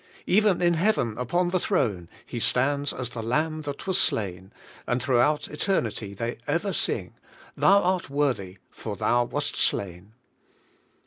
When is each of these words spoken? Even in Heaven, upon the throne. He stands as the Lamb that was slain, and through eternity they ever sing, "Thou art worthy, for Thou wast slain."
Even 0.25 0.63
in 0.63 0.73
Heaven, 0.73 1.15
upon 1.19 1.51
the 1.51 1.59
throne. 1.59 2.09
He 2.25 2.39
stands 2.39 2.91
as 2.91 3.11
the 3.11 3.21
Lamb 3.21 3.61
that 3.65 3.85
was 3.85 3.99
slain, 4.01 4.51
and 4.87 4.99
through 4.99 5.21
eternity 5.21 6.15
they 6.15 6.39
ever 6.47 6.73
sing, 6.73 7.13
"Thou 7.55 7.79
art 7.83 8.09
worthy, 8.09 8.57
for 8.71 8.95
Thou 8.95 9.25
wast 9.25 9.55
slain." 9.55 10.13